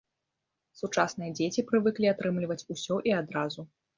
Сучасныя 0.79 1.33
дзеці 1.41 1.65
прывыклі 1.69 2.11
атрымліваць 2.13 2.59
усё 2.77 2.95
і 3.11 3.15
адразу. 3.21 3.61